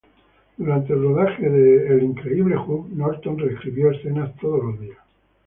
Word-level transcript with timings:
Durante 0.57 0.93
el 0.93 1.01
rodaje 1.03 1.47
de 1.47 1.85
The 1.99 2.03
Incredible 2.03 2.57
Hulk, 2.57 2.89
Norton 2.89 3.37
reescribió 3.37 3.91
escenas 3.91 4.35
todos 4.37 4.63
los 4.63 4.79
días. 4.81 4.97